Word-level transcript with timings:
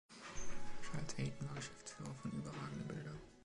Charles 0.81 1.13
Eyton 1.19 1.47
war 1.47 1.53
Geschäftsführer 1.57 2.15
von 2.23 2.31
Überragende 2.31 2.91
Bilder. 2.91 3.13